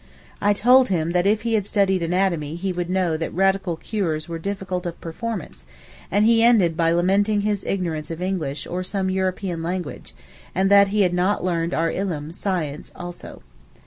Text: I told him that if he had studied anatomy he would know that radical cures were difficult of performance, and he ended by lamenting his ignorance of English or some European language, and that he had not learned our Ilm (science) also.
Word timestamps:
I 0.41 0.53
told 0.53 0.89
him 0.89 1.11
that 1.11 1.27
if 1.27 1.43
he 1.43 1.53
had 1.53 1.67
studied 1.67 2.01
anatomy 2.01 2.55
he 2.55 2.73
would 2.73 2.89
know 2.89 3.17
that 3.17 3.31
radical 3.35 3.75
cures 3.77 4.27
were 4.27 4.39
difficult 4.39 4.87
of 4.87 4.99
performance, 4.99 5.67
and 6.09 6.25
he 6.25 6.41
ended 6.41 6.75
by 6.75 6.89
lamenting 6.89 7.41
his 7.41 7.63
ignorance 7.65 8.09
of 8.09 8.19
English 8.19 8.65
or 8.65 8.81
some 8.81 9.11
European 9.11 9.61
language, 9.61 10.15
and 10.55 10.71
that 10.71 10.87
he 10.87 11.01
had 11.01 11.13
not 11.13 11.43
learned 11.43 11.75
our 11.75 11.91
Ilm 11.91 12.33
(science) 12.33 12.91
also. 12.95 13.43